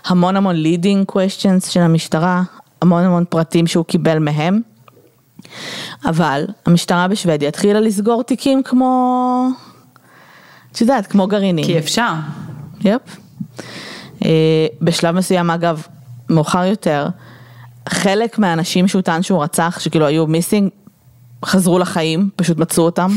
[0.05, 2.43] המון המון leading questions של המשטרה,
[2.81, 4.61] המון המון פרטים שהוא קיבל מהם.
[6.05, 9.47] אבל המשטרה בשוודיה התחילה לסגור תיקים כמו,
[10.71, 11.65] את יודעת, כמו גרעינים.
[11.65, 12.11] כי אפשר.
[12.85, 13.01] יפ.
[14.26, 14.30] אה,
[14.82, 15.84] בשלב מסוים אגב,
[16.30, 17.08] מאוחר יותר,
[17.89, 20.69] חלק מהאנשים שהוא טען שהוא רצח, שכאילו היו מיסינג,
[21.45, 23.12] חזרו לחיים, פשוט מצאו אותם.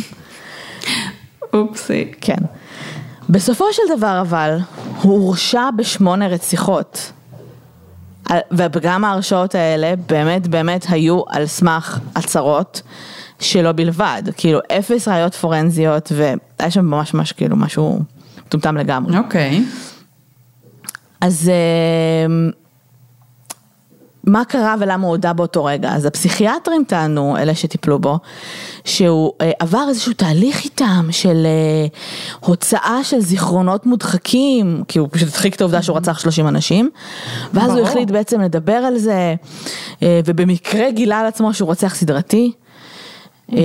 [1.52, 2.12] אופסי.
[2.20, 2.36] כן.
[3.28, 4.58] בסופו של דבר אבל,
[5.02, 7.12] הוא הורשע בשמונה רציחות.
[8.28, 12.82] על- וגם ההרשעות האלה באמת באמת היו על סמך הצהרות
[13.40, 18.00] שלו בלבד, כאילו אפס ראיות פורנזיות והיה שם ממש ממש כאילו משהו
[18.46, 19.18] מטומטם לגמרי.
[19.18, 19.64] אוקיי.
[21.24, 22.26] אז אה,
[24.24, 25.92] מה קרה ולמה הוא הודה באותו רגע?
[25.92, 28.18] אז הפסיכיאטרים טענו, אלה שטיפלו בו,
[28.84, 31.86] שהוא אה, עבר איזשהו תהליך איתם של אה,
[32.40, 36.90] הוצאה של זיכרונות מודחקים, כי הוא פשוט הדחיק את העובדה שהוא רצח 30 אנשים,
[37.52, 37.88] ואז הוא ברור.
[37.88, 39.34] החליט בעצם לדבר על זה,
[40.02, 42.52] אה, ובמקרה גילה על עצמו שהוא רוצח סדרתי.
[43.52, 43.58] אה,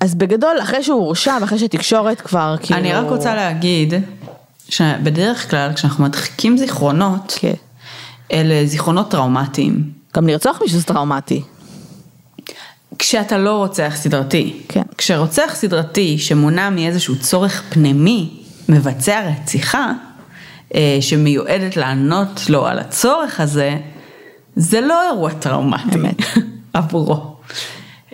[0.00, 2.80] אז בגדול, אחרי שהוא הורשע ואחרי שתקשורת כבר כאילו...
[2.80, 3.94] אני רק רוצה להגיד,
[4.68, 7.54] שבדרך כלל כשאנחנו מדחיקים זיכרונות, כן.
[8.32, 9.90] אלה זיכרונות טראומטיים.
[10.16, 11.42] גם לרצוח מישהו זה טראומטי.
[12.98, 14.62] כשאתה לא רוצח סדרתי.
[14.68, 14.82] כן.
[14.98, 18.30] כשרוצח סדרתי שמונע מאיזשהו צורך פנימי,
[18.68, 19.92] מבצע רציחה,
[20.74, 23.76] אה, שמיועדת לענות לו על הצורך הזה,
[24.56, 26.16] זה לא אירוע טראומטי אמת.
[26.72, 27.36] עבורו.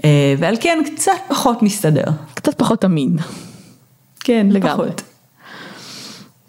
[0.04, 2.04] אה, ועל כן קצת פחות מסתדר.
[2.34, 3.16] קצת פחות אמין.
[4.20, 4.88] כן, לגמרי.
[4.88, 5.02] פחות.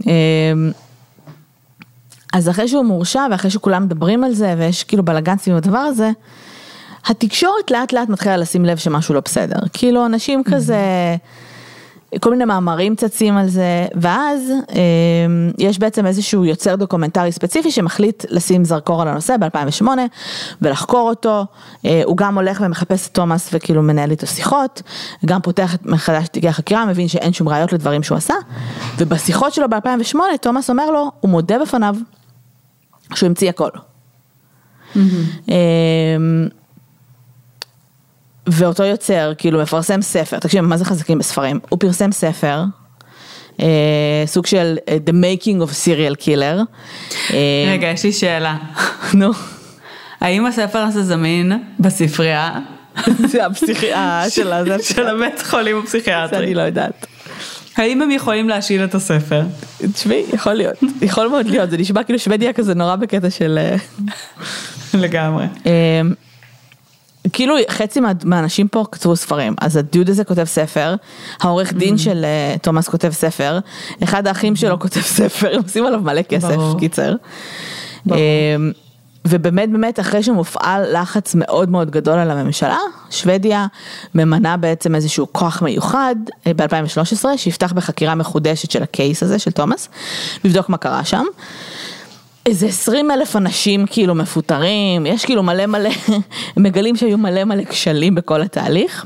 [0.07, 0.71] אמ,
[2.33, 6.11] אז אחרי שהוא מורשע ואחרי שכולם מדברים על זה ויש כאילו בלאגן סביב הדבר הזה,
[7.05, 9.59] התקשורת לאט לאט מתחילה לשים לב שמשהו לא בסדר.
[9.73, 10.77] כאילו אנשים כזה,
[12.19, 18.25] כל מיני מאמרים צצים על זה, ואז אמ, יש בעצם איזשהו יוצר דוקומנטרי ספציפי שמחליט
[18.29, 19.87] לשים זרקור על הנושא ב-2008
[20.61, 21.45] ולחקור אותו.
[21.85, 24.81] אה, הוא גם הולך ומחפש את תומאס וכאילו מנהל איתו שיחות,
[25.25, 28.35] גם פותח מחדש את תיקי החקירה, מבין שאין שום ראיות לדברים שהוא עשה,
[28.97, 31.95] ובשיחות שלו ב-2008 תומאס אומר לו, הוא מודה בפניו
[33.15, 33.69] שהוא המציא הכל.
[34.95, 36.47] אמ,
[38.47, 42.63] ואותו יוצר כאילו מפרסם ספר, תקשיב מה זה חזקים בספרים, הוא פרסם ספר,
[43.59, 46.59] אה, סוג של אה, The Making of Serial Killer.
[47.33, 48.57] אה, רגע, יש לי שאלה.
[49.13, 49.31] נו,
[50.21, 52.59] האם הספר הזה זמין בספרייה
[53.31, 56.45] זה הפסיכיה של הזה, של הבית חולים הפסיכיאטרי?
[56.45, 57.05] אני לא יודעת.
[57.77, 59.41] האם הם יכולים להשאיל את הספר?
[59.93, 63.59] תשמעי, יכול להיות, יכול מאוד להיות, זה נשמע כאילו שוודיה כזה נורא בקטע של...
[63.61, 63.75] אה,
[64.93, 65.45] לגמרי.
[67.33, 70.95] כאילו חצי מה- מהאנשים פה כתבו ספרים, אז הדוד הזה כותב ספר,
[71.41, 73.59] העורך דין של אה, תומאס כותב ספר,
[74.03, 76.79] אחד האחים שלו כותב ספר, עושים עליו מלא כסף, ברור.
[76.79, 77.15] קיצר.
[78.05, 78.19] ברור.
[78.55, 78.71] אמ,
[79.27, 82.77] ובאמת באמת אחרי שמופעל לחץ מאוד מאוד גדול על הממשלה,
[83.09, 83.67] שוודיה
[84.15, 86.15] ממנה בעצם איזשהו כוח מיוחד
[86.55, 89.89] ב-2013 שיפתח בחקירה מחודשת של הקייס הזה של תומאס,
[90.43, 91.25] לבדוק מה קרה שם.
[92.45, 95.89] איזה 20 אלף אנשים כאילו מפוטרים, יש כאילו מלא מלא,
[96.57, 99.05] מגלים שהיו מלא מלא כשלים בכל התהליך.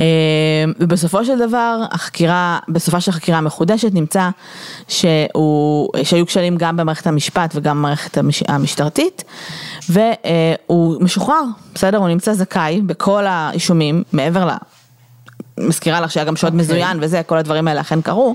[0.00, 4.28] אה, ובסופו של דבר החקירה, בסופה של החקירה המחודשת נמצא
[4.88, 9.24] שהוא, שהיו כשלים גם במערכת המשפט וגם במערכת המש, המשטרתית
[9.88, 11.42] והוא משוחרר,
[11.74, 11.98] בסדר?
[11.98, 14.50] הוא נמצא זכאי בכל האישומים מעבר ל...
[15.60, 16.60] מזכירה לך שהיה גם שוד אוקיי.
[16.60, 18.34] מזוין וזה, כל הדברים האלה אכן קרו,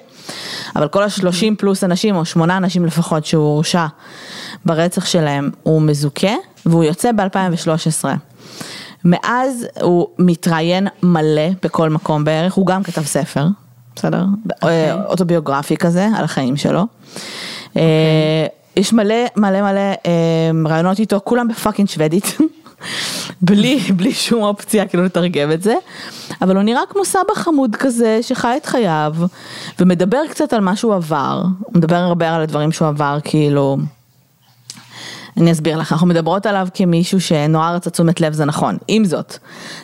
[0.76, 3.86] אבל כל השלושים פלוס אנשים, או שמונה אנשים לפחות שהוא הורשע
[4.66, 6.34] ברצח שלהם, הוא מזוכה,
[6.66, 8.06] והוא יוצא ב-2013.
[9.06, 13.48] מאז הוא מתראיין מלא בכל מקום בערך, הוא גם כתב ספר,
[13.96, 14.26] בסדר?
[14.56, 14.92] אוקיי.
[14.92, 16.84] אה, אוטוביוגרפי כזה, על החיים שלו.
[17.78, 22.38] אה, יש מלא מלא מלא אה, רעיונות איתו, כולם בפאקינג שוודית.
[23.44, 25.74] בלי, בלי שום אופציה כאילו לתרגם את זה,
[26.42, 29.16] אבל הוא נראה כמו סבא חמוד כזה שחי את חייו
[29.80, 33.78] ומדבר קצת על מה שהוא עבר, הוא מדבר הרבה על הדברים שהוא עבר כאילו,
[35.38, 39.38] אני אסביר לך, אנחנו מדברות עליו כמישהו שנורא רצה תשומת לב זה נכון, עם זאת,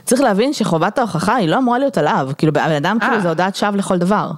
[0.06, 3.20] צריך להבין שחובת ההוכחה היא לא אמורה להיות עליו, כאילו בן אדם כאילו אה.
[3.20, 4.32] זה הודעת שווא לכל דבר.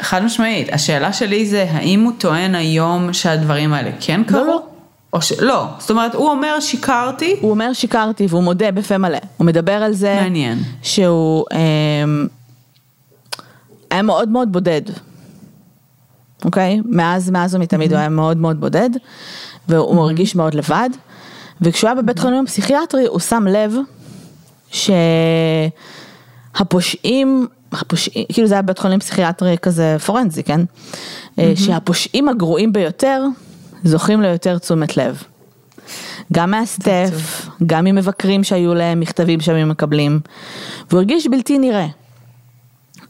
[0.00, 4.44] חד משמעית, השאלה שלי זה האם הוא טוען היום שהדברים האלה כן קרו?
[4.44, 4.67] לא.
[5.12, 5.32] או ש...
[5.32, 9.72] לא, זאת אומרת הוא אומר שיקרתי, הוא אומר שיקרתי והוא מודה בפה מלא, הוא מדבר
[9.72, 10.58] על זה מעניין.
[10.82, 12.26] שהוא אמ,
[13.90, 14.82] היה מאוד מאוד בודד,
[16.44, 16.80] אוקיי?
[16.84, 18.90] מאז, מאז ומתמיד הוא היה מאוד מאוד בודד,
[19.68, 20.90] והוא מרגיש מאוד לבד,
[21.60, 23.74] וכשהוא היה בבית חולים הפסיכיאטרי הוא שם לב
[26.54, 30.60] שהפושעים, הפושעים, כאילו זה היה בית חולים פסיכיאטרי כזה פורנזי, כן?
[31.38, 33.24] אה, שהפושעים הגרועים ביותר
[33.84, 35.22] זוכים ליותר תשומת לב.
[36.32, 40.20] גם מהסטף, גם ממבקרים שהיו להם, מכתבים שהם מקבלים,
[40.90, 41.86] והוא הרגיש בלתי נראה.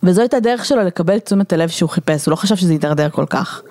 [0.03, 3.27] וזו הייתה הדרך שלו לקבל תשומת הלב שהוא חיפש, הוא לא חשב שזה יידרדר כל
[3.31, 3.63] כך.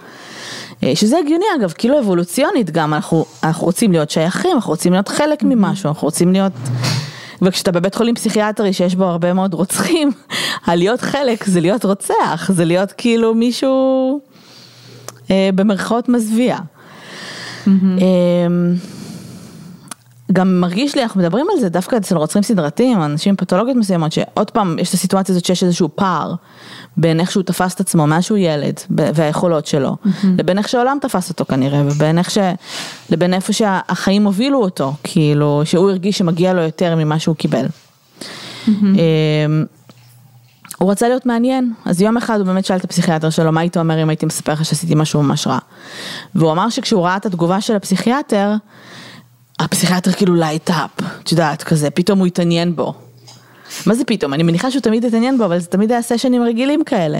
[0.83, 5.07] אה, שזה הגיוני אגב, כאילו אבולוציונית גם, אנחנו, אנחנו רוצים להיות שייכים, אנחנו רוצים להיות
[5.07, 6.53] חלק ממשהו, אנחנו רוצים להיות...
[7.41, 10.11] וכשאתה בבית חולים פסיכיאטרי שיש בו הרבה מאוד רוצחים,
[10.67, 14.19] הלהיות חלק זה להיות רוצח, זה להיות כאילו מישהו
[15.31, 16.57] אה, במרכאות מזוויע.
[17.67, 18.47] אה,
[20.31, 24.11] גם מרגיש לי, אנחנו מדברים על זה דווקא אצל רוצחים סדרתיים, אנשים עם פתולוגיות מסוימות,
[24.11, 26.33] שעוד פעם יש את הסיטואציה הזאת שיש איזשהו פער
[26.97, 29.95] בין איך שהוא תפס את עצמו מאז שהוא ילד והיכולות שלו,
[30.37, 32.37] לבין איך שהעולם תפס אותו כנראה, ובין איך ש...
[33.09, 37.65] לבין איפה שהחיים הובילו אותו, כאילו, שהוא הרגיש שמגיע לו יותר ממה שהוא קיבל.
[38.67, 39.65] אמ,
[40.77, 43.77] הוא רצה להיות מעניין, אז יום אחד הוא באמת שאל את הפסיכיאטר שלו, מה היית
[43.77, 45.59] אומר אם הייתי מספר לך שעשיתי משהו ממש רע?
[46.35, 48.53] והוא אמר שכשהוא ראה את התגובה של הפסיכיאטר,
[49.59, 50.89] הפסיכיאטר כאילו light up,
[51.23, 52.93] את יודעת, כזה, פתאום הוא התעניין בו.
[53.85, 54.33] מה זה פתאום?
[54.33, 57.19] אני מניחה שהוא תמיד התעניין בו, אבל זה תמיד היה סשנים רגילים כאלה.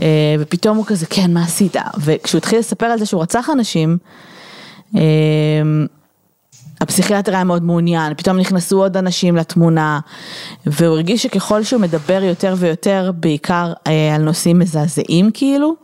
[0.00, 1.76] אה, ופתאום הוא כזה, כן, מה עשית?
[1.98, 3.98] וכשהוא התחיל לספר על זה שהוא רצח אנשים,
[4.96, 5.00] אה,
[6.82, 10.00] הפסיכיאטר היה מאוד מעוניין, פתאום נכנסו עוד אנשים לתמונה,
[10.66, 15.74] והוא הרגיש שככל שהוא מדבר יותר ויותר, בעיקר אה, על נושאים מזעזעים כאילו,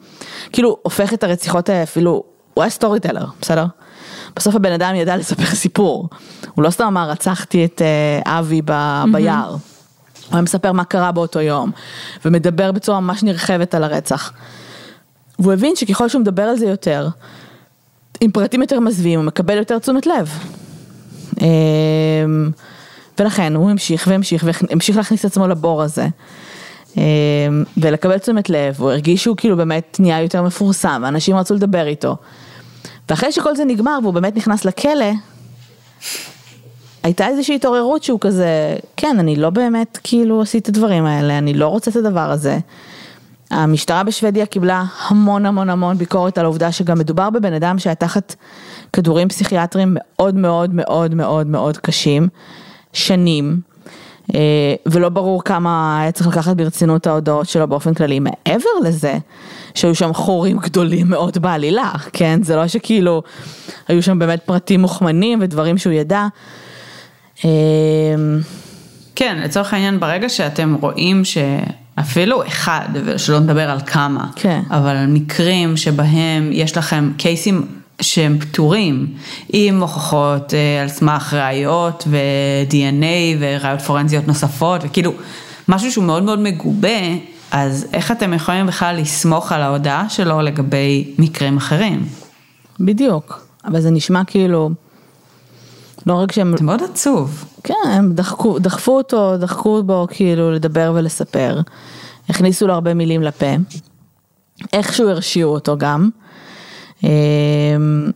[0.52, 2.22] כאילו הופך את הרציחות האלה אפילו,
[2.54, 3.66] הוא היה סטורי טלר, בסדר?
[4.36, 6.08] בסוף הבן אדם ידע לספר סיפור,
[6.54, 9.58] הוא לא סתם אמר רצחתי את אה, אבי ב, ביער, הוא
[10.32, 11.70] היה מספר מה קרה באותו יום,
[12.24, 14.32] ומדבר בצורה ממש נרחבת על הרצח.
[15.38, 17.08] והוא הבין שככל שהוא מדבר על זה יותר,
[18.20, 20.30] עם פרטים יותר מזוויעים, הוא מקבל יותר תשומת לב.
[21.40, 22.50] אמ,
[23.18, 26.06] ולכן הוא המשיך והמשיך והמשיך להכניס את עצמו לבור הזה.
[26.96, 27.02] אמ,
[27.76, 32.16] ולקבל תשומת לב, הוא הרגיש שהוא כאילו באמת נהיה יותר מפורסם, ואנשים רצו לדבר איתו.
[33.08, 35.12] ואחרי שכל זה נגמר והוא באמת נכנס לכלא,
[37.02, 41.54] הייתה איזושהי התעוררות שהוא כזה, כן, אני לא באמת כאילו עשיתי את הדברים האלה, אני
[41.54, 42.58] לא רוצה את הדבר הזה.
[43.50, 48.34] המשטרה בשוודיה קיבלה המון המון המון ביקורת על העובדה שגם מדובר בבן אדם שהיה תחת
[48.92, 52.28] כדורים פסיכיאטריים מאוד מאוד מאוד מאוד מאוד קשים,
[52.92, 53.60] שנים,
[54.34, 58.20] אה, ולא ברור כמה היה צריך לקחת ברצינות ההודעות שלו באופן כללי.
[58.20, 59.18] מעבר לזה,
[59.74, 62.42] שהיו שם חורים גדולים מאוד בעלילה, כן?
[62.42, 63.22] זה לא שכאילו
[63.88, 66.26] היו שם באמת פרטים מוכמנים ודברים שהוא ידע.
[67.44, 67.50] אה,
[69.16, 71.38] כן, לצורך העניין, ברגע שאתם רואים ש...
[72.00, 74.60] אפילו אחד, ושלא נדבר על כמה, כן.
[74.70, 77.66] אבל על מקרים שבהם יש לכם קייסים
[78.00, 79.06] שהם פתורים,
[79.48, 85.12] עם הוכחות אה, על סמך ראיות ו-DNA וראיות פורנזיות נוספות, וכאילו
[85.68, 86.98] משהו שהוא מאוד מאוד מגובה,
[87.50, 92.06] אז איך אתם יכולים בכלל לסמוך על ההודעה שלו לגבי מקרים אחרים?
[92.80, 94.70] בדיוק, אבל זה נשמע כאילו,
[96.08, 96.56] לא רק שהם...
[96.56, 97.44] זה מאוד עצוב.
[97.64, 101.60] כן, הם דחקו, דחפו אותו, דחקו בו כאילו לדבר ולספר,
[102.28, 103.46] הכניסו לו הרבה מילים לפה,
[104.72, 106.10] איכשהו הרשיעו אותו גם.
[107.04, 108.10] אמ,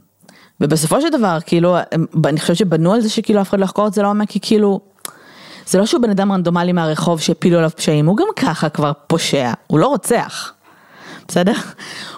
[0.61, 1.77] ובסופו של דבר, כאילו,
[2.25, 4.81] אני חושבת שבנו על זה שכאילו אף אחד לא יחקור את זה לעומק, כי כאילו,
[5.67, 9.53] זה לא שהוא בן אדם רנדומלי מהרחוב שהפילו עליו פשעים, הוא גם ככה כבר פושע,
[9.67, 10.53] הוא לא רוצח.
[11.29, 11.53] בסדר?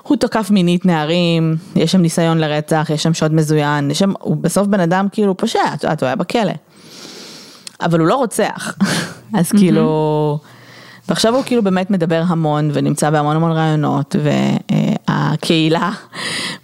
[0.03, 4.37] הוא תוקף מינית נערים, יש שם ניסיון לרצח, יש שם שוד מזוין, יש שם, הוא
[4.37, 6.53] בסוף בן אדם כאילו פושע, את יודעת, הוא היה בכלא.
[7.81, 8.75] אבל הוא לא רוצח,
[9.39, 10.39] אז כאילו,
[11.09, 14.17] ועכשיו הוא כאילו באמת מדבר המון ונמצא בהמון המון רעיונות,
[15.09, 15.91] והקהילה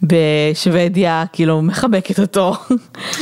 [0.03, 2.55] בשוודיה כאילו מחבקת אותו,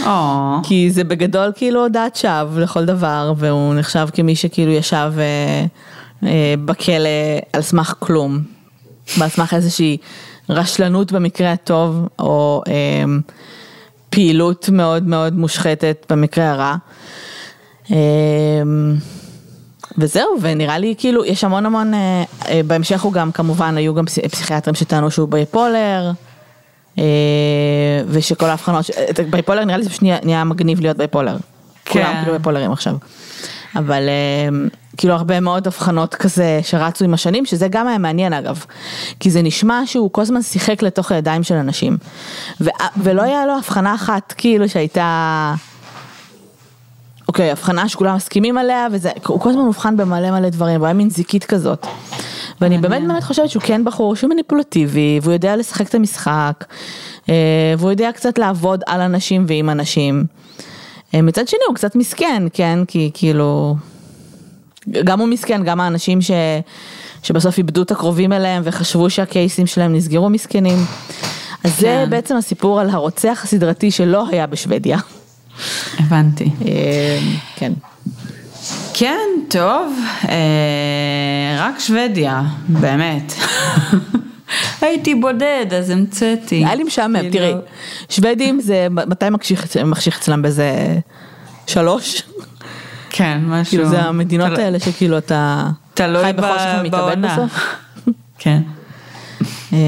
[0.66, 5.64] כי זה בגדול כאילו הודעת שווא לכל דבר, והוא נחשב כמי שכאילו ישב אה,
[6.28, 7.08] אה, בכלא
[7.52, 8.57] על סמך כלום,
[9.22, 9.96] על סמך איזושהי
[10.48, 13.04] רשלנות במקרה הטוב, או אה,
[14.10, 16.76] פעילות מאוד מאוד מושחתת במקרה הרע.
[19.98, 24.04] וזהו, ונראה לי כאילו, יש המון המון, אה, אה, בהמשך הוא גם כמובן, היו גם
[24.06, 26.10] פסיכיאטרים שטענו שהוא bipolar,
[26.98, 27.04] אה,
[28.08, 28.86] ושכל ההבחנות,
[29.30, 31.36] bipolar נראה לי זה פשוט נהיה מגניב להיות bipolar.
[31.84, 32.02] כן.
[32.02, 32.94] כולם כאילו בייפולרים עכשיו.
[33.76, 34.08] אבל
[34.96, 38.64] כאילו הרבה מאוד הבחנות כזה שרצו עם השנים, שזה גם היה מעניין אגב,
[39.20, 41.96] כי זה נשמע שהוא כל הזמן שיחק לתוך הידיים של אנשים,
[42.96, 45.54] ולא היה לו הבחנה אחת כאילו שהייתה...
[47.28, 50.94] אוקיי, הבחנה שכולם מסכימים עליה, וזה, הוא כל הזמן מובחן במלא מלא דברים, הוא היה
[50.94, 51.86] מין זיקית כזאת.
[52.60, 56.64] ואני באמת באמת חושבת שהוא כן בחור שהוא מניפולטיבי, והוא יודע לשחק את המשחק,
[57.28, 57.34] אה,
[57.78, 60.24] והוא יודע קצת לעבוד על אנשים ועם אנשים.
[61.14, 63.76] אה, מצד שני הוא קצת מסכן, כן, כי כאילו,
[64.88, 66.30] גם הוא מסכן, גם האנשים ש...
[67.22, 70.78] שבסוף איבדו את הקרובים אליהם וחשבו שהקייסים שלהם נסגרו מסכנים.
[71.64, 71.80] אז כן.
[71.80, 74.98] זה בעצם הסיפור על הרוצח הסדרתי שלא היה בשוודיה.
[75.98, 76.50] הבנתי.
[76.66, 77.18] אה,
[77.56, 77.72] כן.
[78.94, 83.32] כן, טוב, אה, רק שוודיה, באמת.
[84.80, 86.56] הייתי בודד, אז המצאתי.
[86.56, 87.54] היה לי משעמם, כאילו- תראי,
[88.08, 89.30] שוודים זה, מתי
[89.84, 90.98] מחשיך אצלם באיזה
[91.66, 92.22] שלוש?
[93.10, 93.70] כן, משהו.
[93.70, 97.60] כאילו זה המדינות האלה שכאילו אתה חי בחושך ומתאבד בסוף.
[98.38, 98.62] כן.
[99.72, 99.78] אה,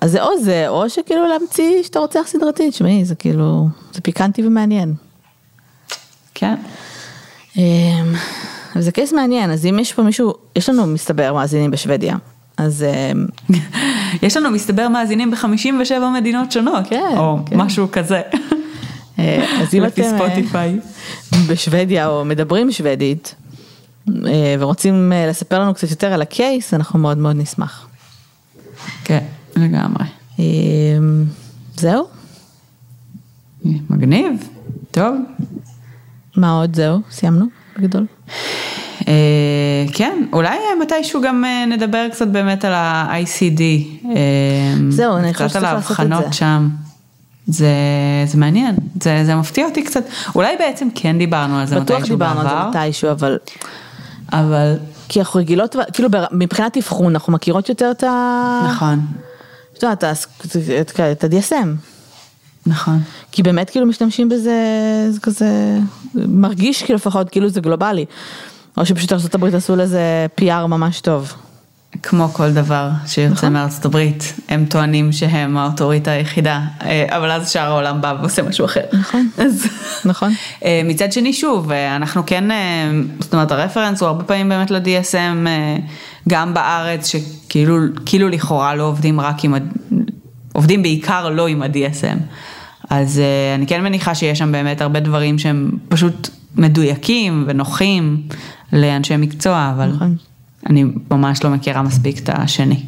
[0.00, 4.46] אז זה או זה, או שכאילו להמציא שאתה רוצח סדרתית, שמעי, זה כאילו, זה פיקנטי
[4.46, 4.94] ומעניין.
[6.34, 6.54] כן.
[7.56, 7.62] אמ,
[8.78, 12.16] זה קייס מעניין, אז אם יש פה מישהו, יש לנו מסתבר מאזינים בשוודיה,
[12.58, 12.84] אז...
[12.84, 13.26] אמ,
[14.22, 17.56] יש לנו מסתבר מאזינים ב-57 מדינות שונות, כן, או כן.
[17.56, 18.20] משהו כזה.
[19.18, 20.02] אה, אז אם אתם
[20.54, 20.74] אה,
[21.48, 23.34] בשוודיה או מדברים שוודית
[24.08, 27.88] אה, ורוצים לספר לנו קצת יותר על הקייס, אנחנו מאוד מאוד נשמח.
[29.04, 29.24] כן,
[29.56, 30.04] לגמרי.
[30.38, 31.24] אמ,
[31.76, 32.08] זהו?
[33.64, 34.48] מגניב,
[34.90, 35.14] טוב.
[36.36, 37.00] מה עוד זהו?
[37.10, 37.46] סיימנו
[37.76, 38.06] בגדול?
[39.08, 39.12] אה,
[39.92, 43.62] כן, אולי מתישהו גם אה, נדבר קצת באמת על ה-ICD.
[44.90, 45.94] זהו, אני חושבת שצריך לעשות את זה.
[45.94, 46.68] קצת על ההבחנות שם.
[47.46, 47.68] זה,
[48.26, 50.02] זה מעניין, זה, זה מפתיע אותי קצת,
[50.34, 53.38] אולי בעצם כן דיברנו על זה בטוח מתישהו דיברנו על בעבר, זה מתישהו, אבל...
[54.32, 54.74] אבל
[55.08, 58.60] כי אנחנו רגילות, כאילו מבחינת אבחון, אנחנו מכירות יותר את ה...
[58.68, 59.00] נכון,
[59.78, 61.66] את יודעת, את- את- את ה-DSM.
[62.66, 63.00] נכון.
[63.32, 64.56] כי באמת כאילו משתמשים בזה,
[65.10, 65.78] זה כזה,
[66.14, 68.04] מרגיש כאילו לפחות כאילו זה גלובלי.
[68.78, 71.32] או שפשוט ארה"ב עשו לזה PR ממש טוב.
[72.02, 73.52] כמו כל דבר שיוצא נכון.
[73.52, 78.64] מארצות הברית, הם טוענים שהם האוטוריטה היחידה, אה, אבל אז שאר העולם בא ועושה משהו
[78.64, 78.80] אחר.
[78.92, 79.28] נכון.
[79.44, 79.66] אז
[80.04, 80.32] נכון.
[80.64, 82.44] אה, מצד שני שוב, אה, אנחנו כן,
[83.20, 85.76] זאת אומרת הרפרנס הוא הרבה פעמים באמת ל-DSM, אה,
[86.28, 87.76] גם בארץ שכאילו
[88.06, 89.54] כאילו לכאורה לא עובדים רק עם,
[90.52, 92.18] עובדים בעיקר לא עם ה-DSM.
[92.90, 93.20] אז
[93.54, 98.22] אני כן מניחה שיש שם באמת הרבה דברים שהם פשוט מדויקים ונוחים
[98.72, 100.16] לאנשי מקצוע, אבל נכון.
[100.66, 102.82] אני ממש לא מכירה מספיק את השני.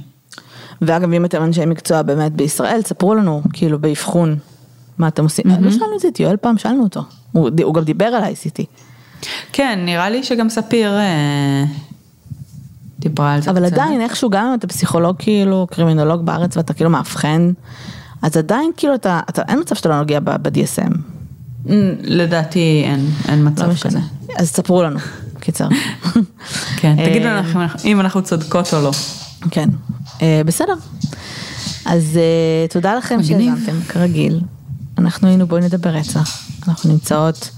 [0.82, 4.36] ואגב, אם אתם אנשי מקצוע באמת בישראל, ספרו לנו, כאילו, באבחון,
[4.98, 5.44] מה אתם עושים.
[5.60, 7.02] לא שאלנו את זה את יואל פעם, שאלנו אותו.
[7.32, 8.64] הוא הוא גם דיבר על ICT.
[9.52, 11.64] כן, נראה לי שגם ספיר אה,
[12.98, 13.72] דיברה על זה אבל קצת.
[13.72, 17.52] עדיין, איכשהו, גם אם אתה פסיכולוג, כאילו, קרימינולוג בארץ, ואתה כאילו מאבחן,
[18.22, 20.94] אז עדיין, כאילו, אתה, אתה אין מצב שאתה לא נוגע ב-DSM.
[21.66, 21.70] Mm,
[22.02, 23.98] לדעתי אין, אין מצב לא כזה.
[24.38, 24.98] אז ספרו לנו,
[25.40, 25.68] קיצר.
[26.76, 28.90] כן, אה, תגידו לנו אם אנחנו- צודקות או לא.
[29.50, 29.68] כן,
[30.22, 30.74] אה, בסדר.
[31.86, 33.22] אז אה, תודה לכם.
[33.22, 34.40] שהאזנתם, כרגיל.
[34.98, 36.38] אנחנו היינו בואי נדבר רצח.
[36.68, 37.50] אנחנו נמצאות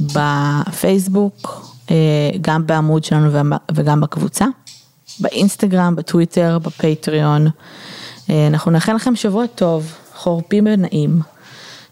[0.00, 1.70] בפייסבוק,
[2.40, 3.30] גם בעמוד שלנו
[3.74, 4.44] וגם- בקבוצה,
[5.20, 7.46] באינסטגרם, בטוויטר, בפטריון.
[8.30, 11.20] אנחנו נאחל לכם שבוע טוב, חורפים ונעים.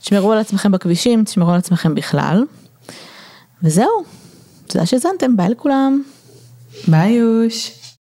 [0.00, 2.44] תשמרו על עצמכם בכבישים, תשמרו על עצמכם בכלל.
[3.62, 4.04] וזהו,
[4.66, 6.02] תודה שהאזנתם, ביי לכולם.
[6.88, 7.81] ביי יוש.